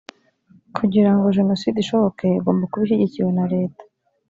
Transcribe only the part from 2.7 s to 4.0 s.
kuba ishyigikiwe na leta